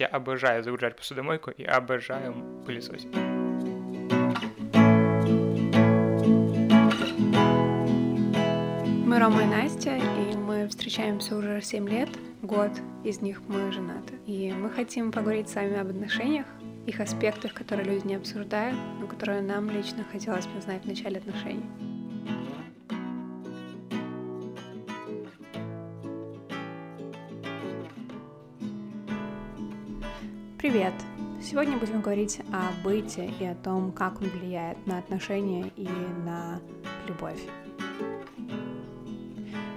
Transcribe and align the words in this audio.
Я 0.00 0.06
обожаю 0.06 0.62
загружать 0.62 0.94
посудомойку 0.94 1.50
и 1.50 1.64
обожаю 1.64 2.32
пылесосить. 2.64 3.12
Мы 9.04 9.18
Рома 9.18 9.42
и 9.42 9.46
Настя, 9.46 9.96
и 9.96 10.36
мы 10.36 10.68
встречаемся 10.68 11.34
уже 11.34 11.60
7 11.60 11.88
лет, 11.88 12.10
год 12.42 12.70
из 13.02 13.20
них 13.20 13.42
мы 13.48 13.72
женаты. 13.72 14.14
И 14.24 14.52
мы 14.52 14.70
хотим 14.70 15.10
поговорить 15.10 15.48
с 15.48 15.56
вами 15.56 15.80
об 15.80 15.88
отношениях, 15.88 16.46
их 16.86 17.00
аспектах, 17.00 17.52
которые 17.52 17.92
люди 17.92 18.06
не 18.06 18.14
обсуждают, 18.14 18.78
но 19.00 19.08
которые 19.08 19.42
нам 19.42 19.68
лично 19.68 20.04
хотелось 20.12 20.46
бы 20.46 20.60
знать 20.60 20.84
в 20.84 20.86
начале 20.86 21.18
отношений. 21.18 21.64
Привет! 30.58 30.92
Сегодня 31.40 31.78
будем 31.78 32.00
говорить 32.00 32.40
о 32.52 32.72
быте 32.82 33.32
и 33.38 33.44
о 33.44 33.54
том, 33.54 33.92
как 33.92 34.20
он 34.20 34.26
влияет 34.26 34.84
на 34.88 34.98
отношения 34.98 35.70
и 35.76 35.86
на 35.86 36.60
любовь. 37.06 37.40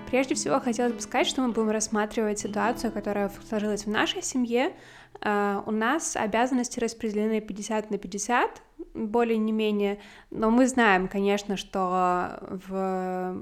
Прежде 0.09 0.34
всего, 0.34 0.59
хотелось 0.59 0.94
бы 0.94 0.99
сказать, 0.99 1.27
что 1.27 1.44
мы 1.44 1.52
будем 1.52 1.70
рассматривать 1.70 2.39
ситуацию, 2.39 2.91
которая 2.91 3.31
сложилась 3.48 3.86
в 3.86 3.91
нашей 3.91 4.23
семье. 4.23 4.73
Uh, 5.20 5.62
у 5.67 5.72
нас 5.72 6.16
обязанности 6.16 6.80
распределены 6.80 7.41
50 7.41 7.91
на 7.91 8.00
50, 8.00 8.61
более 8.95 9.38
не 9.38 9.52
менее, 9.52 10.00
но 10.31 10.50
мы 10.50 10.66
знаем, 10.66 11.08
конечно, 11.08 11.58
что 11.58 12.39
в 12.67 13.38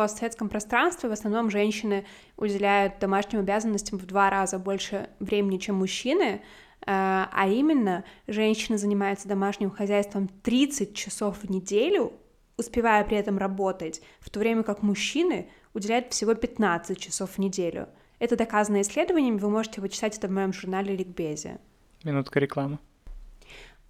постсоветском 0.00 0.48
пространстве 0.48 1.10
в 1.10 1.12
основном 1.12 1.50
женщины 1.50 2.06
уделяют 2.38 2.98
домашним 3.00 3.40
обязанностям 3.40 3.98
в 3.98 4.06
два 4.06 4.30
раза 4.30 4.58
больше 4.58 5.10
времени, 5.20 5.58
чем 5.58 5.74
мужчины, 5.74 6.40
а, 6.86 7.28
а 7.30 7.46
именно 7.48 8.04
женщины 8.26 8.78
занимаются 8.78 9.28
домашним 9.28 9.70
хозяйством 9.70 10.28
30 10.42 10.94
часов 10.94 11.42
в 11.42 11.50
неделю, 11.50 12.14
успевая 12.56 13.04
при 13.04 13.18
этом 13.18 13.36
работать, 13.36 14.00
в 14.20 14.30
то 14.30 14.40
время 14.40 14.62
как 14.62 14.82
мужчины 14.82 15.50
уделяют 15.74 16.10
всего 16.12 16.32
15 16.34 16.98
часов 16.98 17.32
в 17.32 17.38
неделю. 17.38 17.86
Это 18.18 18.36
доказано 18.36 18.80
исследованиями, 18.80 19.36
вы 19.36 19.50
можете 19.50 19.82
почитать 19.82 20.16
это 20.16 20.28
в 20.28 20.30
моем 20.30 20.54
журнале 20.54 20.96
Ликбезе. 20.96 21.58
Минутка 22.04 22.40
рекламы. 22.40 22.78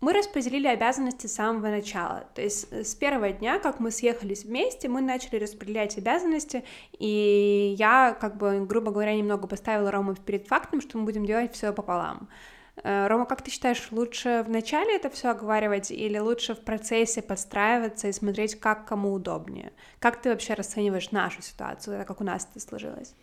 Мы 0.01 0.15
распределили 0.15 0.67
обязанности 0.67 1.27
с 1.27 1.34
самого 1.34 1.69
начала. 1.69 2.25
То 2.34 2.41
есть 2.41 2.69
э, 2.70 2.84
с 2.84 2.95
первого 2.95 3.33
дня, 3.33 3.59
как 3.59 3.81
мы 3.81 3.91
съехались 3.91 4.45
вместе, 4.45 4.89
мы 4.89 5.03
начали 5.03 5.37
распределять 5.37 5.98
обязанности, 5.98 6.65
и 6.98 7.75
я, 7.79 8.17
как 8.19 8.39
бы, 8.39 8.65
грубо 8.65 8.93
говоря, 8.93 9.15
немного 9.15 9.47
поставила 9.47 9.91
Рому 9.91 10.15
перед 10.15 10.47
фактом, 10.47 10.81
что 10.81 10.97
мы 10.97 11.05
будем 11.05 11.27
делать 11.27 11.53
все 11.53 11.75
пополам. 11.75 12.31
Э, 12.83 13.09
Рома, 13.09 13.27
как 13.27 13.43
ты 13.43 13.51
считаешь, 13.51 13.89
лучше 13.91 14.43
в 14.47 14.51
начале 14.51 14.97
это 14.97 15.11
все 15.11 15.31
оговаривать 15.31 15.91
или 15.91 16.19
лучше 16.19 16.55
в 16.55 16.61
процессе 16.61 17.21
подстраиваться 17.21 18.09
и 18.09 18.12
смотреть, 18.12 18.59
как 18.59 18.87
кому 18.87 19.12
удобнее? 19.12 19.71
Как 19.98 20.23
ты 20.23 20.31
вообще 20.31 20.55
расцениваешь 20.55 21.11
нашу 21.11 21.43
ситуацию, 21.43 22.06
как 22.06 22.23
у 22.23 22.25
нас 22.25 22.48
это 22.51 22.61
сложилось? 22.67 23.15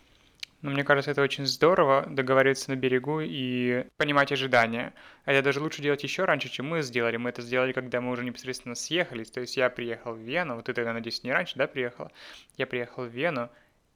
Ну, 0.61 0.71
мне 0.71 0.83
кажется, 0.83 1.11
это 1.11 1.21
очень 1.21 1.45
здорово 1.45 2.05
договориться 2.09 2.71
на 2.71 2.75
берегу 2.75 3.19
и 3.21 3.85
понимать 3.97 4.31
ожидания. 4.31 4.93
А 5.25 5.31
это 5.31 5.43
даже 5.43 5.61
лучше 5.61 5.83
делать 5.83 6.03
еще 6.03 6.25
раньше, 6.25 6.49
чем 6.49 6.67
мы 6.67 6.81
сделали. 6.81 7.17
Мы 7.17 7.29
это 7.29 7.43
сделали, 7.43 7.73
когда 7.73 8.01
мы 8.01 8.11
уже 8.11 8.23
непосредственно 8.23 8.73
съехались. 8.73 9.29
То 9.29 9.41
есть 9.41 9.55
я 9.55 9.69
приехал 9.69 10.13
в 10.13 10.19
Вену, 10.19 10.55
вот 10.55 10.65
ты 10.65 10.73
тогда, 10.73 10.93
надеюсь, 10.93 11.23
не 11.23 11.31
раньше, 11.31 11.57
да, 11.57 11.67
приехала? 11.67 12.11
Я 12.57 12.65
приехал 12.65 13.03
в 13.03 13.09
Вену, 13.09 13.49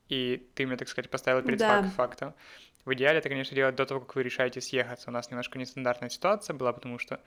и 0.08 0.48
ты 0.54 0.66
меня, 0.66 0.78
так 0.78 0.88
сказать, 0.88 1.10
поставила 1.10 1.42
перед 1.42 1.58
да. 1.58 1.84
фактом. 1.96 2.36
В 2.86 2.94
идеале 2.94 3.20
это, 3.20 3.30
конечно, 3.30 3.56
делать 3.56 3.76
до 3.76 3.86
того, 3.86 4.02
как 4.02 4.16
вы 4.16 4.24
решаете 4.24 4.62
съехаться. 4.62 5.10
У 5.10 5.14
нас 5.14 5.30
немножко 5.32 5.58
нестандартная 5.58 6.10
ситуация 6.10 6.56
была, 6.56 6.74
потому 6.74 7.00
что 7.00 7.20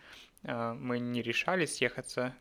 э, 0.42 0.72
мы 0.74 0.98
не 0.98 1.22
решали 1.22 1.64
съехаться 1.64 2.34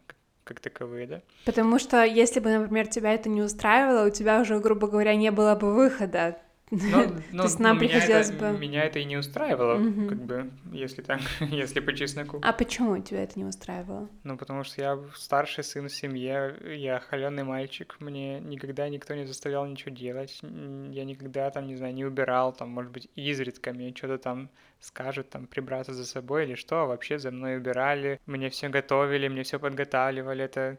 как 0.44 0.60
таковые, 0.60 1.08
да? 1.08 1.22
Потому 1.46 1.80
что 1.80 2.04
если 2.04 2.40
бы, 2.40 2.50
например, 2.50 2.88
тебя 2.88 3.14
это 3.14 3.30
не 3.30 3.42
устраивало, 3.42 4.08
у 4.08 4.10
тебя 4.10 4.42
уже, 4.42 4.60
грубо 4.60 4.88
говоря, 4.88 5.16
не 5.16 5.32
было 5.32 5.56
бы 5.56 5.74
выхода. 5.74 6.38
Но, 6.74 7.06
но, 7.32 7.38
То 7.44 7.44
есть 7.44 7.60
нам 7.60 7.78
приходилось 7.78 8.30
это, 8.30 8.52
бы... 8.52 8.60
Меня 8.60 8.84
это 8.84 9.00
и 9.00 9.06
не 9.06 9.18
устраивало, 9.18 9.76
угу. 9.76 10.08
как 10.08 10.22
бы, 10.22 10.50
если 10.72 11.02
так, 11.02 11.22
если 11.40 11.80
по 11.80 11.94
чесноку. 11.94 12.40
А 12.42 12.54
почему 12.54 12.98
тебя 13.00 13.24
это 13.24 13.38
не 13.38 13.46
устраивало? 13.46 14.10
Ну, 14.24 14.38
потому 14.38 14.64
что 14.64 14.82
я 14.82 15.00
старший 15.16 15.64
сын 15.64 15.88
в 15.88 15.96
семье, 15.96 16.56
я 16.76 17.00
холеный 17.00 17.44
мальчик, 17.44 17.96
мне 18.00 18.40
никогда 18.40 18.90
никто 18.90 19.14
не 19.14 19.26
заставлял 19.26 19.66
ничего 19.66 19.96
делать, 19.96 20.40
я 20.42 21.06
никогда 21.06 21.50
там, 21.52 21.68
не 21.68 21.76
знаю, 21.76 21.94
не 21.94 22.06
убирал, 22.06 22.54
там, 22.54 22.70
может 22.70 22.92
быть, 22.92 23.10
изредка 23.16 23.74
мне 23.74 23.94
что-то 23.96 24.18
там 24.18 24.50
скажут, 24.80 25.30
там, 25.30 25.48
прибраться 25.48 25.94
за 25.94 26.06
собой 26.06 26.46
или 26.46 26.56
что, 26.56 26.82
а 26.82 26.86
вообще 26.86 27.18
за 27.18 27.32
мной 27.32 27.58
убирали, 27.58 28.20
мне 28.26 28.50
все 28.50 28.70
готовили, 28.70 29.28
мне 29.28 29.44
все 29.44 29.60
подготавливали, 29.60 30.44
это 30.44 30.78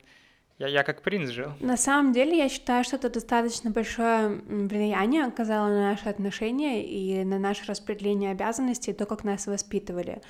я, 0.58 0.68
я 0.68 0.82
как 0.84 1.02
принц 1.02 1.30
жил. 1.30 1.52
На 1.60 1.76
самом 1.76 2.12
деле, 2.12 2.38
я 2.38 2.48
считаю, 2.48 2.84
что 2.84 2.96
это 2.96 3.10
достаточно 3.10 3.70
большое 3.70 4.28
влияние 4.46 5.24
оказало 5.24 5.68
на 5.68 5.90
наши 5.90 6.08
отношения 6.08 6.84
и 6.84 7.24
на 7.24 7.38
наше 7.38 7.64
распределение 7.66 8.30
обязанностей, 8.30 8.92
то, 8.92 9.06
как 9.06 9.24
нас 9.24 9.46
воспитывали. 9.46 10.22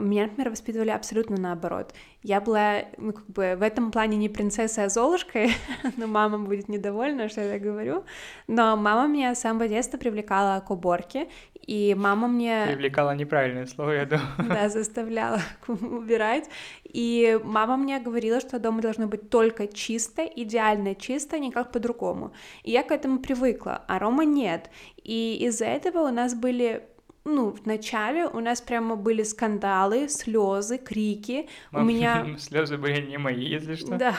Меня, 0.00 0.22
например, 0.24 0.50
воспитывали 0.50 0.88
абсолютно 0.88 1.36
наоборот. 1.36 1.92
Я 2.22 2.40
была, 2.40 2.84
ну, 2.96 3.12
как 3.12 3.26
бы, 3.26 3.56
в 3.58 3.62
этом 3.62 3.90
плане 3.90 4.16
не 4.16 4.30
принцесса, 4.30 4.84
а 4.84 4.88
Золушкой, 4.88 5.50
но 5.98 6.06
мама 6.06 6.38
будет 6.38 6.68
недовольна, 6.68 7.28
что 7.28 7.42
я 7.42 7.52
так 7.52 7.62
говорю, 7.62 8.04
но 8.46 8.76
мама 8.76 9.06
меня 9.06 9.34
с 9.34 9.40
самого 9.40 9.68
детства 9.68 9.98
привлекала 9.98 10.60
к 10.60 10.70
уборке, 10.70 11.28
и 11.60 11.94
мама 11.94 12.26
мне... 12.26 12.64
Привлекала 12.68 13.14
неправильное 13.14 13.66
слово, 13.66 13.90
я 13.90 14.06
думаю. 14.06 14.26
Да, 14.38 14.68
заставляла 14.70 15.40
убирать, 15.68 16.48
и 16.84 17.38
мама 17.44 17.76
мне 17.76 18.00
говорила, 18.00 18.40
что 18.40 18.58
дома 18.58 18.80
должно 18.80 19.08
быть 19.08 19.28
только 19.28 19.66
чисто, 19.66 20.24
идеально 20.24 20.94
чисто, 20.94 21.38
никак 21.38 21.70
по-другому, 21.70 22.32
и 22.62 22.70
я 22.70 22.82
к 22.82 22.92
этому 22.92 23.18
привыкла, 23.18 23.82
а 23.88 23.98
Рома 23.98 24.24
нет, 24.24 24.70
и 24.96 25.36
из-за 25.46 25.66
этого 25.66 26.08
у 26.08 26.12
нас 26.12 26.34
были 26.34 26.88
ну, 27.24 27.50
в 27.52 27.66
начале 27.66 28.26
у 28.26 28.40
нас 28.40 28.60
прямо 28.60 28.96
были 28.96 29.22
скандалы, 29.22 30.08
слезы, 30.08 30.78
крики. 30.78 31.48
Мам, 31.70 31.82
у 31.82 31.86
меня... 31.86 32.26
Слезы 32.38 32.76
были 32.76 33.06
не 33.06 33.16
мои, 33.16 33.44
если 33.46 33.76
что. 33.76 33.96
Да, 33.96 34.16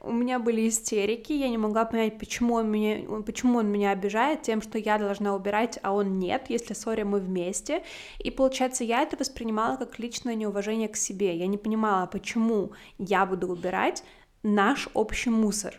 у 0.00 0.12
меня 0.12 0.40
были 0.40 0.68
истерики, 0.68 1.32
я 1.32 1.48
не 1.48 1.58
могла 1.58 1.84
понять, 1.84 2.18
почему 2.18 2.54
он 2.54 2.70
меня, 2.70 3.22
почему 3.22 3.58
он 3.58 3.68
меня 3.68 3.92
обижает 3.92 4.42
тем, 4.42 4.62
что 4.62 4.78
я 4.78 4.98
должна 4.98 5.34
убирать, 5.34 5.78
а 5.82 5.92
он 5.92 6.18
нет, 6.18 6.46
если 6.48 6.74
ссоре 6.74 7.04
мы 7.04 7.20
вместе. 7.20 7.84
И 8.18 8.30
получается, 8.32 8.82
я 8.82 9.02
это 9.02 9.16
воспринимала 9.16 9.76
как 9.76 9.98
личное 9.98 10.34
неуважение 10.34 10.88
к 10.88 10.96
себе. 10.96 11.36
Я 11.36 11.46
не 11.46 11.58
понимала, 11.58 12.06
почему 12.06 12.72
я 12.98 13.26
буду 13.26 13.48
убирать 13.48 14.02
наш 14.42 14.88
общий 14.94 15.30
мусор. 15.30 15.74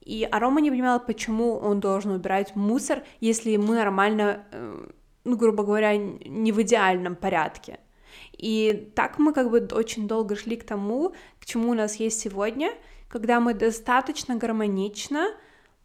И 0.00 0.26
Арома 0.30 0.60
не 0.60 0.70
понимала, 0.70 0.98
почему 0.98 1.56
он 1.56 1.78
должен 1.78 2.12
убирать 2.12 2.56
мусор, 2.56 3.04
если 3.20 3.56
мы 3.56 3.76
нормально 3.76 4.44
э, 4.50 4.88
ну, 5.30 5.36
грубо 5.36 5.64
говоря, 5.64 5.96
не 5.96 6.52
в 6.52 6.60
идеальном 6.62 7.16
порядке. 7.16 7.78
И 8.36 8.90
так 8.94 9.18
мы 9.18 9.32
как 9.32 9.50
бы 9.50 9.68
очень 9.72 10.08
долго 10.08 10.36
шли 10.36 10.56
к 10.56 10.64
тому, 10.64 11.14
к 11.40 11.46
чему 11.46 11.70
у 11.70 11.74
нас 11.74 11.96
есть 11.96 12.20
сегодня, 12.20 12.72
когда 13.08 13.40
мы 13.40 13.54
достаточно 13.54 14.36
гармонично 14.36 15.28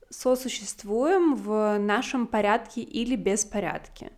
сосуществуем 0.10 1.36
в 1.36 1.78
нашем 1.80 2.28
порядке 2.28 2.82
или 2.82 3.16
беспорядке. 3.16 4.12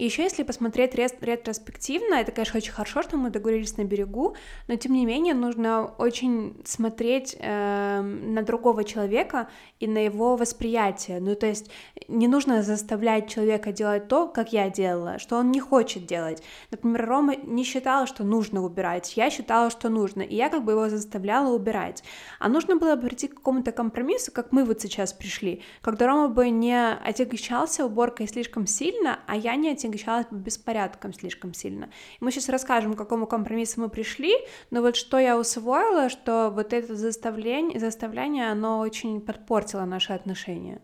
И 0.00 0.04
еще 0.04 0.22
если 0.22 0.44
посмотреть 0.44 0.94
ретроспективно, 0.94 2.14
это, 2.14 2.32
конечно, 2.32 2.56
очень 2.56 2.72
хорошо, 2.72 3.02
что 3.02 3.18
мы 3.18 3.28
договорились 3.28 3.76
на 3.76 3.84
берегу, 3.84 4.34
но 4.66 4.76
тем 4.76 4.94
не 4.94 5.04
менее 5.04 5.34
нужно 5.34 5.84
очень 5.98 6.56
смотреть 6.64 7.36
э, 7.38 8.00
на 8.00 8.42
другого 8.42 8.82
человека 8.84 9.50
и 9.78 9.86
на 9.86 9.98
его 9.98 10.36
восприятие. 10.36 11.20
Ну, 11.20 11.34
то 11.34 11.46
есть 11.46 11.70
не 12.08 12.28
нужно 12.28 12.62
заставлять 12.62 13.28
человека 13.28 13.72
делать 13.72 14.08
то, 14.08 14.26
как 14.26 14.54
я 14.54 14.70
делала, 14.70 15.18
что 15.18 15.36
он 15.36 15.50
не 15.50 15.60
хочет 15.60 16.06
делать. 16.06 16.42
Например, 16.70 17.06
Рома 17.06 17.36
не 17.36 17.62
считал, 17.62 18.06
что 18.06 18.24
нужно 18.24 18.64
убирать, 18.64 19.18
я 19.18 19.28
считала, 19.28 19.68
что 19.68 19.90
нужно, 19.90 20.22
и 20.22 20.34
я 20.34 20.48
как 20.48 20.64
бы 20.64 20.72
его 20.72 20.88
заставляла 20.88 21.54
убирать. 21.54 22.02
А 22.38 22.48
нужно 22.48 22.76
было 22.76 22.96
прийти 22.96 23.28
к 23.28 23.34
какому-то 23.34 23.70
компромиссу, 23.70 24.32
как 24.32 24.50
мы 24.50 24.64
вот 24.64 24.80
сейчас 24.80 25.12
пришли, 25.12 25.62
когда 25.82 26.06
Рома 26.06 26.28
бы 26.28 26.48
не 26.48 26.90
отягощался 26.90 27.84
уборкой 27.84 28.28
слишком 28.28 28.66
сильно, 28.66 29.20
а 29.26 29.36
я 29.36 29.56
не 29.56 29.68
отягощалась 29.68 29.89
отягощалась 29.90 30.26
беспорядком 30.30 31.12
слишком 31.12 31.54
сильно. 31.54 31.90
мы 32.20 32.30
сейчас 32.30 32.48
расскажем, 32.48 32.94
к 32.94 32.98
какому 32.98 33.26
компромиссу 33.26 33.80
мы 33.80 33.88
пришли, 33.88 34.34
но 34.70 34.80
вот 34.80 34.96
что 34.96 35.18
я 35.18 35.38
усвоила, 35.38 36.08
что 36.08 36.50
вот 36.50 36.72
это 36.72 36.94
заставление, 36.94 37.78
заставляние, 37.78 38.50
оно 38.50 38.78
очень 38.80 39.20
подпортило 39.20 39.84
наши 39.84 40.12
отношения. 40.12 40.80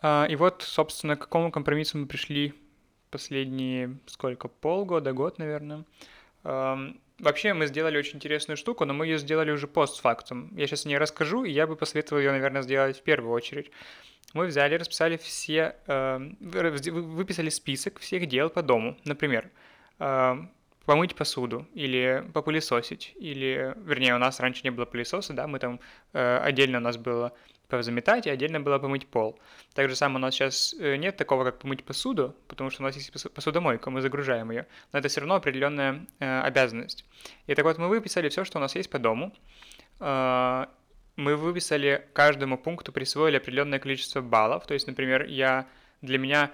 А, 0.00 0.26
и 0.28 0.36
вот, 0.36 0.62
собственно, 0.62 1.16
к 1.16 1.20
какому 1.20 1.50
компромиссу 1.50 1.98
мы 1.98 2.06
пришли 2.06 2.54
последние, 3.10 3.98
сколько, 4.06 4.48
полгода, 4.48 5.12
год, 5.12 5.38
наверное. 5.38 5.84
Вообще 6.44 7.52
мы 7.52 7.66
сделали 7.66 7.98
очень 7.98 8.16
интересную 8.16 8.56
штуку, 8.56 8.84
но 8.84 8.94
мы 8.94 9.06
ее 9.06 9.18
сделали 9.18 9.50
уже 9.50 9.66
постфактум. 9.66 10.54
Я 10.56 10.68
сейчас 10.68 10.84
не 10.84 10.96
расскажу, 10.96 11.42
и 11.44 11.50
я 11.50 11.66
бы 11.66 11.74
посоветовал 11.74 12.20
ее, 12.20 12.30
наверное, 12.30 12.62
сделать 12.62 12.98
в 12.98 13.02
первую 13.02 13.32
очередь. 13.32 13.72
Мы 14.34 14.46
взяли, 14.46 14.74
расписали 14.74 15.16
все, 15.16 15.76
э, 15.86 16.18
выписали 16.40 17.48
список 17.48 17.98
всех 17.98 18.26
дел 18.26 18.50
по 18.50 18.62
дому. 18.62 18.96
Например, 19.04 19.50
э, 19.98 20.36
помыть 20.88 21.14
посуду 21.14 21.66
или 21.74 22.24
попылесосить, 22.32 23.12
или, 23.16 23.74
вернее, 23.76 24.14
у 24.14 24.18
нас 24.18 24.40
раньше 24.40 24.62
не 24.64 24.70
было 24.70 24.86
пылесоса, 24.86 25.34
да, 25.34 25.46
мы 25.46 25.58
там 25.58 25.80
э, 26.14 26.38
отдельно 26.38 26.78
у 26.78 26.80
нас 26.80 26.96
было 26.96 27.32
позаметать, 27.68 28.26
и 28.26 28.30
отдельно 28.30 28.60
было 28.60 28.78
помыть 28.78 29.06
пол. 29.06 29.38
Так 29.74 29.90
же 29.90 29.96
самое 29.96 30.16
у 30.16 30.20
нас 30.20 30.34
сейчас 30.34 30.74
э, 30.78 30.96
нет 30.96 31.16
такого, 31.16 31.44
как 31.44 31.58
помыть 31.58 31.84
посуду, 31.84 32.34
потому 32.48 32.70
что 32.70 32.82
у 32.82 32.86
нас 32.86 32.96
есть 32.96 33.12
посудомойка, 33.34 33.90
мы 33.90 34.00
загружаем 34.00 34.50
ее, 34.50 34.66
но 34.92 34.98
это 34.98 35.08
все 35.08 35.20
равно 35.20 35.34
определенная 35.34 36.06
э, 36.20 36.40
обязанность. 36.40 37.04
И 37.46 37.54
так 37.54 37.66
вот 37.66 37.76
мы 37.76 37.88
выписали 37.88 38.30
все, 38.30 38.44
что 38.44 38.58
у 38.58 38.60
нас 38.62 38.74
есть 38.74 38.88
по 38.88 38.98
дому, 38.98 39.34
мы 41.18 41.36
выписали 41.36 42.06
каждому 42.12 42.56
пункту 42.56 42.92
присвоили 42.92 43.36
определенное 43.36 43.80
количество 43.80 44.20
баллов, 44.20 44.66
то 44.66 44.74
есть, 44.74 44.86
например, 44.86 45.26
я 45.26 45.66
для 46.00 46.16
меня 46.16 46.52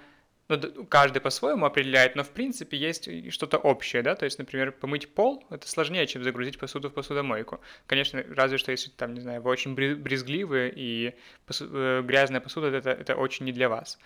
ну, 0.49 0.59
каждый 0.87 1.21
по-своему 1.21 1.67
определяет, 1.67 2.17
но 2.17 2.25
в 2.25 2.31
принципе 2.31 2.79
есть 2.79 3.33
что-то 3.33 3.59
общее, 3.59 4.03
да, 4.03 4.15
то 4.15 4.25
есть, 4.25 4.39
например, 4.39 4.73
помыть 4.73 5.13
пол— 5.15 5.45
это 5.51 5.69
сложнее, 5.69 6.07
чем 6.07 6.25
загрузить 6.25 6.59
посуду 6.59 6.89
в 6.89 6.95
посудомойку. 6.95 7.61
Конечно, 7.87 8.25
разве 8.31 8.57
что 8.57 8.71
если, 8.71 8.91
там, 8.91 9.13
не 9.13 9.21
знаю, 9.21 9.43
вы 9.43 9.51
очень 9.51 9.75
брезгливы, 9.75 10.73
и 10.75 11.15
посу- 11.47 11.71
э, 11.71 12.03
грязная 12.03 12.41
посуда 12.41 12.69
это,— 12.69 12.91
это 12.91 13.17
очень 13.17 13.45
не 13.45 13.53
для 13.53 13.69
вас. 13.69 13.99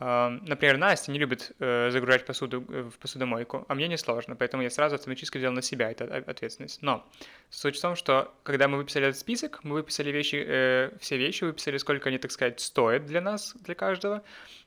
Например, 0.00 0.76
Настя 0.76 1.12
не 1.12 1.20
любит 1.20 1.52
э, 1.60 1.90
загружать 1.92 2.26
посуду 2.26 2.64
э, 2.68 2.82
в 2.82 2.98
посудомойку, 2.98 3.64
а 3.68 3.74
мне 3.76 3.86
не 3.86 3.96
сложно, 3.96 4.34
поэтому 4.34 4.64
я 4.64 4.70
сразу 4.70 4.96
автоматически 4.96 5.38
взял 5.38 5.52
на 5.52 5.62
себя 5.62 5.88
эту 5.88 6.12
ответственность. 6.12 6.82
Но 6.82 7.06
суть 7.48 7.78
в 7.78 7.80
том, 7.80 7.94
что 7.94 8.34
когда 8.42 8.66
мы 8.66 8.78
выписали 8.78 9.06
этот 9.06 9.20
список, 9.20 9.62
мы 9.62 9.74
выписали 9.74 10.10
вещи, 10.10 10.44
э, 10.44 10.90
все 10.98 11.16
вещи, 11.16 11.44
выписали, 11.44 11.78
сколько 11.78 12.08
они, 12.08 12.18
так 12.18 12.32
сказать, 12.32 12.58
стоят 12.58 13.06
для 13.06 13.20
нас, 13.20 13.54
для 13.60 13.76
каждого, 13.76 14.24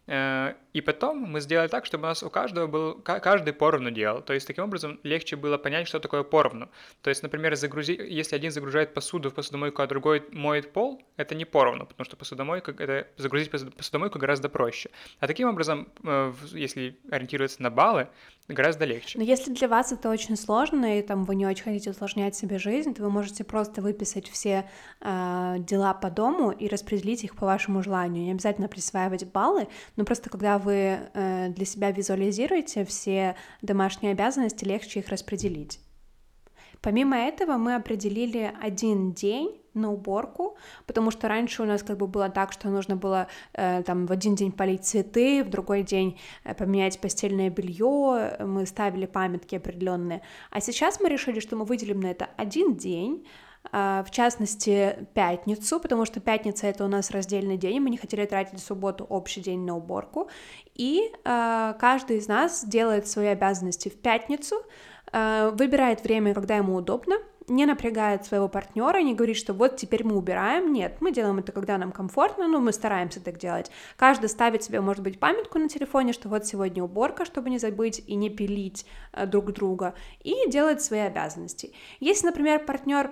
и 0.07 0.81
потом 0.85 1.17
мы 1.17 1.41
сделали 1.41 1.67
так, 1.67 1.85
чтобы 1.85 2.05
у 2.05 2.07
нас 2.07 2.23
у 2.23 2.29
каждого 2.29 2.67
был, 2.67 2.93
каждый 3.01 3.51
поровну 3.51 3.91
делал. 3.91 4.21
То 4.21 4.33
есть 4.33 4.47
таким 4.47 4.63
образом 4.63 4.99
легче 5.03 5.35
было 5.35 5.57
понять, 5.57 5.87
что 5.87 5.99
такое 5.99 6.23
поровну. 6.23 6.69
То 7.01 7.09
есть, 7.09 7.23
например, 7.23 7.55
загрузи, 7.55 7.93
если 7.93 8.37
один 8.37 8.51
загружает 8.51 8.93
посуду 8.93 9.29
в 9.29 9.33
посудомойку, 9.33 9.81
а 9.81 9.87
другой 9.87 10.23
моет 10.31 10.71
пол, 10.71 11.03
это 11.17 11.35
не 11.35 11.43
поровну, 11.43 11.85
потому 11.85 12.05
что 12.05 12.15
посудомойка, 12.15 12.71
это 12.71 13.07
загрузить 13.17 13.51
посудомойку 13.51 14.17
гораздо 14.17 14.47
проще. 14.47 14.91
А 15.19 15.27
таким 15.27 15.49
образом, 15.49 15.89
э, 16.03 16.33
если 16.53 16.97
ориентироваться 17.11 17.61
на 17.61 17.69
баллы, 17.69 18.07
гораздо 18.47 18.85
легче. 18.85 19.17
Но 19.17 19.23
если 19.23 19.51
для 19.53 19.67
вас 19.67 19.91
это 19.91 20.09
очень 20.09 20.37
сложно, 20.37 20.99
и 20.99 21.01
там 21.01 21.25
вы 21.25 21.35
не 21.35 21.45
очень 21.45 21.63
хотите 21.63 21.89
усложнять 21.89 22.35
себе 22.35 22.57
жизнь, 22.59 22.93
то 22.93 23.03
вы 23.03 23.09
можете 23.09 23.43
просто 23.43 23.81
выписать 23.81 24.29
все 24.29 24.69
э, 25.01 25.55
дела 25.59 25.93
по 25.93 26.09
дому 26.09 26.51
и 26.51 26.67
распределить 26.67 27.23
их 27.23 27.35
по 27.35 27.45
вашему 27.45 27.83
желанию. 27.83 28.23
Не 28.23 28.31
обязательно 28.31 28.67
присваивать 28.67 29.25
баллы, 29.31 29.67
но 29.95 30.05
просто 30.05 30.29
когда 30.29 30.57
вы 30.57 30.99
э, 31.13 31.49
для 31.49 31.65
себя 31.65 31.91
визуализируете 31.91 32.85
все 32.85 33.35
домашние 33.61 34.13
обязанности, 34.13 34.63
легче 34.63 34.99
их 34.99 35.09
распределить. 35.09 35.79
Помимо 36.81 37.17
этого 37.17 37.57
мы 37.57 37.75
определили 37.75 38.53
один 38.61 39.11
день 39.11 39.59
на 39.77 39.91
уборку, 39.91 40.57
потому 40.85 41.11
что 41.11 41.27
раньше 41.27 41.63
у 41.63 41.65
нас 41.65 41.83
как 41.83 41.97
бы 41.97 42.07
было 42.07 42.29
так, 42.29 42.51
что 42.51 42.69
нужно 42.69 42.95
было 42.95 43.27
э, 43.53 43.83
там 43.83 44.05
в 44.05 44.11
один 44.11 44.35
день 44.35 44.51
полить 44.51 44.85
цветы, 44.85 45.43
в 45.43 45.49
другой 45.49 45.83
день 45.83 46.19
э, 46.43 46.53
поменять 46.53 46.99
постельное 46.99 47.49
белье, 47.49 48.37
мы 48.39 48.65
ставили 48.65 49.05
памятки 49.05 49.55
определенные. 49.55 50.21
А 50.51 50.61
сейчас 50.61 50.99
мы 50.99 51.09
решили, 51.09 51.39
что 51.39 51.55
мы 51.55 51.65
выделим 51.65 51.99
на 51.99 52.07
это 52.07 52.29
один 52.37 52.75
день, 52.75 53.25
э, 53.71 54.03
в 54.05 54.11
частности, 54.11 55.07
пятницу, 55.13 55.79
потому 55.79 56.05
что 56.05 56.19
пятница 56.19 56.67
это 56.67 56.85
у 56.85 56.87
нас 56.87 57.11
раздельный 57.11 57.57
день, 57.57 57.79
мы 57.79 57.89
не 57.89 57.97
хотели 57.97 58.25
тратить 58.25 58.59
субботу 58.59 59.05
общий 59.05 59.41
день 59.41 59.65
на 59.65 59.75
уборку, 59.75 60.29
и 60.75 61.11
э, 61.23 61.73
каждый 61.79 62.17
из 62.17 62.27
нас 62.27 62.65
делает 62.65 63.07
свои 63.07 63.27
обязанности 63.27 63.89
в 63.89 63.99
пятницу, 63.99 64.55
э, 65.11 65.51
выбирает 65.53 66.03
время, 66.03 66.33
когда 66.33 66.57
ему 66.57 66.75
удобно, 66.75 67.17
не 67.47 67.65
напрягает 67.65 68.25
своего 68.25 68.47
партнера, 68.47 69.01
не 69.01 69.15
говорит, 69.15 69.37
что 69.37 69.53
вот 69.53 69.77
теперь 69.77 70.03
мы 70.03 70.15
убираем. 70.17 70.73
Нет, 70.73 70.97
мы 70.99 71.11
делаем 71.11 71.39
это, 71.39 71.51
когда 71.51 71.77
нам 71.77 71.91
комфортно, 71.91 72.47
но 72.47 72.59
мы 72.59 72.73
стараемся 72.73 73.21
так 73.21 73.37
делать. 73.37 73.71
Каждый 73.95 74.29
ставит 74.29 74.63
себе, 74.63 74.81
может 74.81 75.03
быть, 75.03 75.19
памятку 75.19 75.57
на 75.57 75.69
телефоне, 75.69 76.13
что 76.13 76.29
вот 76.29 76.45
сегодня 76.45 76.83
уборка, 76.83 77.25
чтобы 77.25 77.49
не 77.49 77.59
забыть 77.59 78.03
и 78.05 78.15
не 78.15 78.29
пилить 78.29 78.85
э, 79.13 79.25
друг 79.25 79.53
друга, 79.53 79.93
и 80.23 80.35
делает 80.49 80.81
свои 80.81 81.01
обязанности. 81.01 81.73
Если, 81.99 82.25
например, 82.25 82.65
партнер 82.65 83.11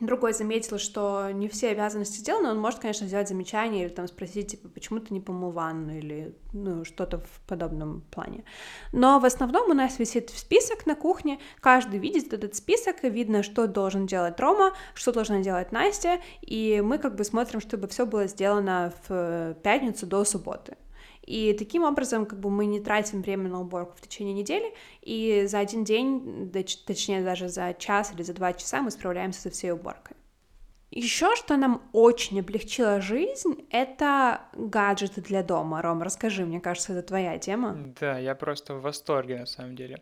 другой 0.00 0.32
заметил, 0.32 0.78
что 0.78 1.30
не 1.32 1.48
все 1.48 1.70
обязанности 1.70 2.18
сделаны, 2.18 2.50
он 2.50 2.58
может, 2.58 2.80
конечно, 2.80 3.06
сделать 3.06 3.28
замечание 3.28 3.84
или 3.84 3.92
там 3.92 4.06
спросить, 4.06 4.52
типа, 4.52 4.68
почему 4.68 5.00
ты 5.00 5.12
не 5.12 5.20
помыл 5.20 5.50
ванну 5.50 5.96
или 5.96 6.34
ну, 6.52 6.84
что-то 6.84 7.18
в 7.18 7.40
подобном 7.46 8.02
плане. 8.10 8.44
Но 8.92 9.18
в 9.18 9.24
основном 9.24 9.70
у 9.70 9.74
нас 9.74 9.98
висит 9.98 10.30
список 10.30 10.86
на 10.86 10.94
кухне, 10.94 11.38
каждый 11.60 11.98
видит 11.98 12.32
этот 12.32 12.54
список, 12.54 13.04
и 13.04 13.10
видно, 13.10 13.42
что 13.42 13.66
должен 13.66 14.06
делать 14.06 14.38
Рома, 14.40 14.72
что 14.94 15.12
должна 15.12 15.40
делать 15.40 15.72
Настя, 15.72 16.20
и 16.40 16.80
мы 16.84 16.98
как 16.98 17.16
бы 17.16 17.24
смотрим, 17.24 17.60
чтобы 17.60 17.88
все 17.88 18.06
было 18.06 18.26
сделано 18.26 18.92
в 19.08 19.54
пятницу 19.62 20.06
до 20.06 20.24
субботы. 20.24 20.76
И 21.28 21.52
таким 21.52 21.84
образом, 21.84 22.24
как 22.24 22.40
бы 22.40 22.48
мы 22.48 22.64
не 22.64 22.80
тратим 22.80 23.20
время 23.20 23.50
на 23.50 23.60
уборку 23.60 23.92
в 23.96 24.00
течение 24.00 24.32
недели, 24.32 24.72
и 25.02 25.44
за 25.46 25.58
один 25.58 25.84
день, 25.84 26.50
точнее 26.86 27.22
даже 27.22 27.50
за 27.50 27.74
час 27.74 28.14
или 28.14 28.22
за 28.22 28.32
два 28.32 28.54
часа 28.54 28.80
мы 28.80 28.90
справляемся 28.90 29.42
со 29.42 29.50
всей 29.50 29.72
уборкой. 29.72 30.16
Еще 30.90 31.36
что 31.36 31.58
нам 31.58 31.82
очень 31.92 32.40
облегчило 32.40 33.02
жизнь, 33.02 33.66
это 33.70 34.40
гаджеты 34.54 35.20
для 35.20 35.42
дома. 35.42 35.82
Ром, 35.82 36.02
расскажи, 36.02 36.46
мне 36.46 36.60
кажется, 36.60 36.94
это 36.94 37.06
твоя 37.06 37.38
тема. 37.38 37.76
Да, 38.00 38.18
я 38.18 38.34
просто 38.34 38.74
в 38.74 38.80
восторге 38.80 39.40
на 39.40 39.46
самом 39.46 39.76
деле. 39.76 40.00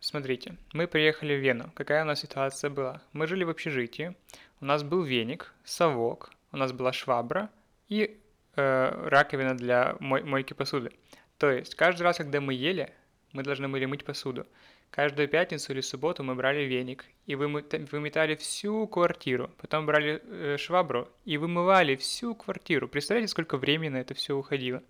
Смотрите, 0.00 0.58
мы 0.74 0.86
приехали 0.86 1.34
в 1.34 1.40
Вену. 1.40 1.70
Какая 1.74 2.02
у 2.02 2.06
нас 2.06 2.20
ситуация 2.20 2.68
была? 2.68 3.00
Мы 3.14 3.26
жили 3.26 3.42
в 3.42 3.48
общежитии, 3.48 4.14
у 4.60 4.66
нас 4.66 4.82
был 4.82 5.02
веник, 5.02 5.54
совок, 5.64 6.30
у 6.52 6.58
нас 6.58 6.72
была 6.72 6.92
швабра 6.92 7.48
и 7.88 8.20
раковина 8.58 9.56
для 9.56 9.96
мой, 10.00 10.22
мойки 10.22 10.52
посуды. 10.52 10.90
То 11.38 11.50
есть 11.50 11.74
каждый 11.74 12.02
раз, 12.02 12.16
когда 12.16 12.40
мы 12.40 12.54
ели, 12.54 12.92
мы 13.32 13.42
должны 13.42 13.68
были 13.68 13.84
мыть 13.86 14.04
посуду. 14.04 14.46
Каждую 14.90 15.28
пятницу 15.28 15.72
или 15.72 15.80
субботу 15.80 16.24
мы 16.24 16.34
брали 16.34 16.64
веник 16.64 17.04
и 17.26 17.34
выметали 17.34 18.34
всю 18.36 18.86
квартиру. 18.86 19.50
Потом 19.58 19.86
брали 19.86 20.22
э, 20.24 20.56
швабру 20.58 21.08
и 21.24 21.36
вымывали 21.36 21.94
всю 21.96 22.34
квартиру. 22.34 22.88
Представляете, 22.88 23.30
сколько 23.30 23.58
времени 23.58 23.90
на 23.90 23.98
это 23.98 24.14
все 24.14 24.34
уходило? 24.34 24.82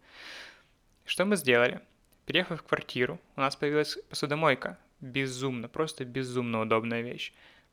Что 1.04 1.24
мы 1.24 1.36
сделали? 1.36 1.80
Приехав 2.26 2.60
в 2.60 2.62
квартиру, 2.62 3.18
у 3.36 3.40
нас 3.40 3.56
появилась 3.56 3.98
посудомойка. 4.08 4.78
Безумно, 5.00 5.68
просто 5.68 6.04
безумно 6.04 6.60
удобная 6.60 7.02
вещь. 7.02 7.32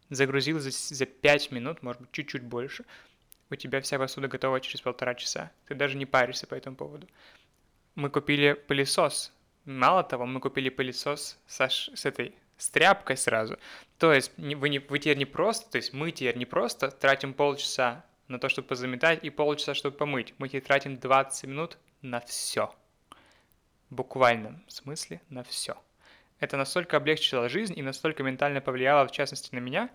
Загрузил 0.09 0.59
за, 0.59 0.71
за 0.71 1.05
5 1.05 1.51
минут, 1.51 1.83
может 1.83 2.01
быть, 2.01 2.11
чуть-чуть 2.11 2.43
больше 2.43 2.85
у 3.49 3.55
тебя 3.55 3.81
вся 3.81 3.97
посуда 3.99 4.27
готова 4.27 4.59
через 4.59 4.81
полтора 4.81 5.15
часа. 5.15 5.51
Ты 5.67 5.75
даже 5.75 5.97
не 5.97 6.05
паришься 6.05 6.47
по 6.47 6.55
этому 6.55 6.75
поводу. 6.75 7.07
Мы 7.95 8.09
купили 8.09 8.53
пылесос. 8.53 9.31
Мало 9.65 10.03
того, 10.03 10.25
мы 10.25 10.39
купили 10.39 10.69
пылесос 10.69 11.39
со, 11.47 11.69
с 11.69 12.05
этой 12.05 12.35
с 12.57 12.69
тряпкой 12.69 13.17
сразу. 13.17 13.57
То 13.97 14.13
есть 14.13 14.31
вы, 14.37 14.69
не, 14.69 14.79
вы 14.79 14.99
теперь 14.99 15.17
не 15.17 15.25
просто, 15.25 15.69
то 15.69 15.77
есть 15.77 15.93
мы 15.93 16.11
теперь 16.11 16.37
не 16.37 16.45
просто 16.45 16.89
тратим 16.89 17.33
полчаса 17.33 18.05
на 18.27 18.39
то, 18.39 18.49
чтобы 18.49 18.67
позаметать, 18.67 19.23
и 19.23 19.29
полчаса, 19.29 19.73
чтобы 19.73 19.97
помыть. 19.97 20.33
Мы 20.37 20.47
теперь 20.47 20.61
тратим 20.61 20.97
20 20.97 21.49
минут 21.49 21.77
на 22.01 22.21
все. 22.21 22.73
В 23.89 23.95
буквальном 23.95 24.63
смысле 24.67 25.21
на 25.29 25.43
все. 25.43 25.77
Это 26.39 26.57
настолько 26.57 26.97
облегчило 26.97 27.49
жизнь 27.49 27.77
и 27.77 27.81
настолько 27.81 28.23
ментально 28.23 28.61
повлияло, 28.61 29.07
в 29.07 29.11
частности, 29.11 29.53
на 29.53 29.59
меня, 29.59 29.89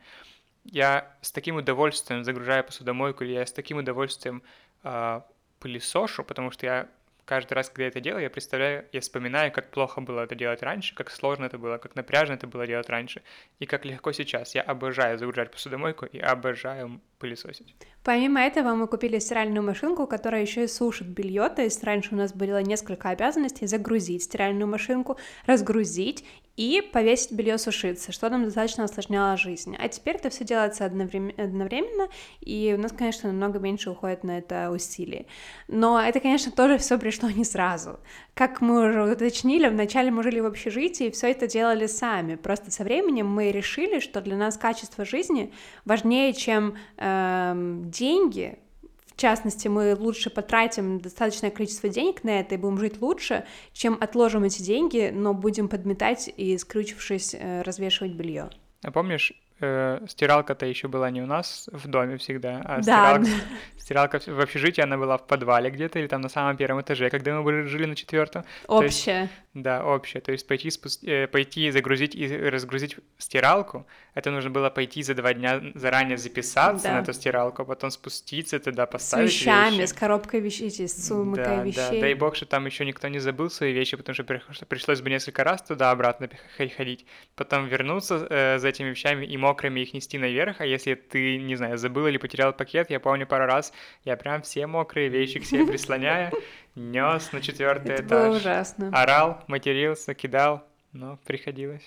я 0.64 1.16
с 1.20 1.32
таким 1.32 1.56
удовольствием 1.56 2.24
загружаю 2.24 2.64
посудомойку, 2.64 3.24
или 3.24 3.32
я 3.32 3.46
с 3.46 3.52
таким 3.52 3.78
удовольствием 3.78 4.42
э, 4.82 5.20
пылесошу, 5.58 6.24
потому 6.24 6.50
что 6.50 6.66
я 6.66 6.88
каждый 7.24 7.52
раз, 7.54 7.68
когда 7.68 7.84
я 7.84 7.88
это 7.90 8.00
делаю, 8.00 8.24
я 8.24 8.30
представляю, 8.30 8.86
я 8.92 9.00
вспоминаю, 9.00 9.52
как 9.52 9.70
плохо 9.70 10.00
было 10.00 10.22
это 10.22 10.34
делать 10.34 10.62
раньше, 10.62 10.94
как 10.96 11.10
сложно 11.10 11.44
это 11.44 11.58
было, 11.58 11.78
как 11.78 11.94
напряжно 11.94 12.34
это 12.34 12.48
было 12.48 12.66
делать 12.66 12.88
раньше, 12.88 13.22
и 13.60 13.66
как 13.66 13.84
легко 13.84 14.10
сейчас. 14.12 14.56
Я 14.56 14.62
обожаю 14.62 15.16
загружать 15.16 15.52
посудомойку 15.52 16.06
и 16.06 16.18
обожаю 16.18 17.00
пылесосить. 17.20 17.76
Помимо 18.02 18.40
этого, 18.40 18.74
мы 18.74 18.86
купили 18.86 19.18
стиральную 19.18 19.62
машинку, 19.62 20.06
которая 20.06 20.40
еще 20.42 20.64
и 20.64 20.68
сушит 20.68 21.08
белье. 21.08 21.48
То 21.48 21.62
есть 21.62 21.84
раньше 21.84 22.14
у 22.14 22.16
нас 22.16 22.32
было 22.32 22.62
несколько 22.62 23.10
обязанностей: 23.10 23.66
загрузить 23.66 24.22
стиральную 24.22 24.68
машинку, 24.68 25.18
разгрузить 25.46 26.24
и 26.60 26.82
повесить 26.82 27.32
белье 27.32 27.56
сушиться, 27.56 28.12
что 28.12 28.28
нам 28.28 28.44
достаточно 28.44 28.84
осложняло 28.84 29.38
жизнь. 29.38 29.76
А 29.78 29.88
теперь 29.88 30.16
это 30.16 30.28
все 30.28 30.44
делается 30.44 30.84
одновременно, 30.84 32.08
и 32.40 32.74
у 32.76 32.80
нас, 32.80 32.92
конечно, 32.92 33.32
намного 33.32 33.58
меньше 33.58 33.90
уходит 33.90 34.24
на 34.24 34.36
это 34.36 34.70
усилий. 34.70 35.26
Но 35.68 35.98
это, 35.98 36.20
конечно, 36.20 36.52
тоже 36.52 36.76
все 36.76 36.98
пришло 36.98 37.30
не 37.30 37.44
сразу. 37.44 37.98
Как 38.34 38.60
мы 38.60 38.88
уже 38.88 39.10
уточнили, 39.10 39.68
вначале 39.68 40.10
мы 40.10 40.22
жили 40.22 40.40
в 40.40 40.46
общежитии 40.46 41.06
и 41.06 41.10
все 41.10 41.30
это 41.30 41.46
делали 41.46 41.86
сами. 41.86 42.34
Просто 42.34 42.70
со 42.70 42.84
временем 42.84 43.26
мы 43.26 43.52
решили, 43.52 43.98
что 43.98 44.20
для 44.20 44.36
нас 44.36 44.58
качество 44.58 45.06
жизни 45.06 45.54
важнее, 45.86 46.34
чем 46.34 46.76
эм, 46.98 47.89
деньги, 47.90 48.58
в 49.06 49.20
частности, 49.20 49.68
мы 49.68 49.94
лучше 49.94 50.30
потратим 50.30 51.00
достаточное 51.00 51.50
количество 51.50 51.88
денег 51.88 52.24
на 52.24 52.40
это 52.40 52.54
и 52.54 52.58
будем 52.58 52.78
жить 52.78 53.02
лучше, 53.02 53.44
чем 53.72 53.98
отложим 54.00 54.44
эти 54.44 54.62
деньги, 54.62 55.10
но 55.12 55.34
будем 55.34 55.68
подметать 55.68 56.32
и, 56.34 56.56
скрючившись, 56.56 57.34
э, 57.34 57.62
развешивать 57.62 58.12
белье. 58.12 58.50
А 58.82 58.90
помнишь, 58.90 59.34
э, 59.60 60.00
стиралка-то 60.08 60.66
еще 60.66 60.88
была 60.88 61.10
не 61.10 61.22
у 61.22 61.26
нас 61.26 61.68
в 61.72 61.88
доме 61.88 62.16
всегда, 62.16 62.62
а 62.64 62.80
да. 62.82 63.22
стиралка, 63.22 63.30
стиралка 63.78 64.20
в 64.26 64.40
общежитии, 64.40 64.82
она 64.82 64.96
была 64.96 65.18
в 65.18 65.26
подвале 65.26 65.70
где-то 65.70 65.98
или 65.98 66.06
там 66.06 66.20
на 66.20 66.28
самом 66.28 66.56
первом 66.56 66.80
этаже, 66.80 67.10
когда 67.10 67.34
мы 67.34 67.42
были, 67.42 67.62
жили 67.62 67.86
на 67.86 67.96
четвертом. 67.96 68.44
Общая. 68.66 69.22
Есть, 69.22 69.32
да, 69.54 69.84
общая. 69.84 70.20
То 70.20 70.32
есть 70.32 70.46
пойти, 70.46 70.70
спусти, 70.70 71.10
э, 71.10 71.26
пойти 71.26 71.70
загрузить 71.70 72.14
и 72.14 72.26
разгрузить 72.26 72.96
стиралку, 73.18 73.86
это 74.14 74.30
нужно 74.30 74.50
было 74.50 74.70
пойти 74.70 75.02
за 75.02 75.14
два 75.14 75.34
дня 75.34 75.60
заранее 75.74 76.18
записаться 76.18 76.84
да. 76.84 76.94
на 76.94 77.00
эту 77.00 77.12
стиралку, 77.12 77.62
а 77.62 77.64
потом 77.64 77.90
спуститься 77.90 78.58
туда, 78.58 78.86
поставить 78.86 79.30
С 79.30 79.34
вещами, 79.34 79.76
вещи. 79.76 79.88
с 79.88 79.92
коробкой 79.92 80.40
вещей, 80.40 80.70
с 80.70 81.06
сумкой 81.06 81.44
да, 81.44 81.62
вещей. 81.62 81.94
Да, 81.94 82.00
дай 82.00 82.14
бог, 82.14 82.36
что 82.36 82.46
там 82.46 82.66
еще 82.66 82.84
никто 82.84 83.08
не 83.08 83.18
забыл 83.18 83.50
свои 83.50 83.72
вещи, 83.72 83.96
потому 83.96 84.14
что 84.14 84.24
пришлось 84.66 85.00
бы 85.00 85.10
несколько 85.10 85.44
раз 85.44 85.62
туда-обратно 85.62 86.28
ходить, 86.76 87.06
потом 87.34 87.66
вернуться 87.66 88.26
э, 88.30 88.58
за 88.58 88.68
этими 88.68 88.90
вещами 88.90 89.26
и 89.26 89.36
мокрыми 89.50 89.80
их 89.80 89.94
нести 89.94 90.18
наверх, 90.18 90.60
а 90.60 90.66
если 90.66 90.94
ты, 90.94 91.38
не 91.38 91.56
знаю, 91.56 91.76
забыл 91.76 92.06
или 92.06 92.18
потерял 92.18 92.52
пакет, 92.52 92.90
я 92.90 93.00
помню 93.00 93.26
пару 93.26 93.46
раз, 93.46 93.72
я 94.04 94.16
прям 94.16 94.42
все 94.42 94.66
мокрые 94.66 95.08
вещи 95.08 95.40
к 95.40 95.44
себе 95.44 95.66
прислоняя, 95.66 96.32
нес 96.76 97.32
на 97.32 97.40
четвертый 97.40 97.96
этаж. 97.96 98.36
Ужасно. 98.36 98.90
Орал, 98.92 99.42
матерился, 99.48 100.14
кидал, 100.14 100.62
но 100.92 101.18
приходилось. 101.26 101.82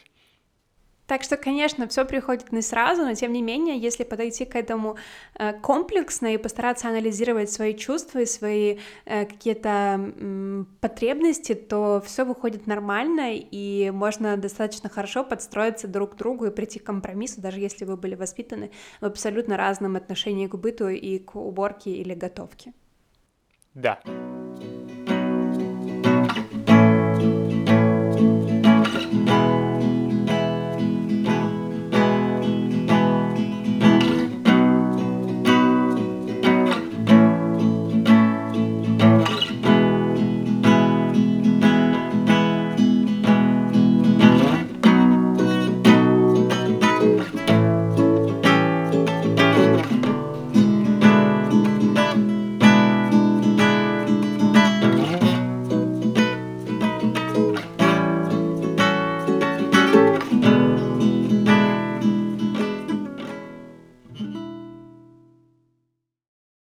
Так 1.07 1.24
что, 1.24 1.36
конечно, 1.36 1.88
все 1.88 2.05
приходит 2.05 2.51
не 2.51 2.62
сразу, 2.62 3.03
но 3.03 3.13
тем 3.13 3.33
не 3.33 3.41
менее, 3.41 3.77
если 3.77 4.03
подойти 4.03 4.45
к 4.45 4.55
этому 4.55 4.95
э, 5.36 5.53
комплексно 5.53 6.33
и 6.33 6.38
постараться 6.38 6.88
анализировать 6.88 7.51
свои 7.51 7.75
чувства 7.75 8.19
и 8.19 8.25
свои 8.25 8.77
э, 9.05 9.25
какие-то 9.25 10.13
потребности, 10.79 11.55
то 11.55 12.01
все 12.05 12.24
выходит 12.24 12.67
нормально 12.67 13.33
и 13.33 13.91
можно 13.91 14.38
достаточно 14.38 14.89
хорошо 14.89 15.24
подстроиться 15.25 15.88
друг 15.88 16.13
к 16.13 16.15
другу 16.15 16.45
и 16.45 16.51
прийти 16.51 16.79
к 16.79 16.83
компромиссу, 16.83 17.41
даже 17.41 17.60
если 17.60 17.83
вы 17.83 17.98
были 17.98 18.15
воспитаны 18.15 18.72
в 19.01 19.05
абсолютно 19.05 19.57
разном 19.57 19.98
отношении 19.98 20.48
к 20.48 20.55
быту 20.55 20.88
и 20.88 21.19
к 21.19 21.36
уборке 21.36 21.91
или 21.91 22.13
готовке. 22.13 22.74
Да. 23.74 24.00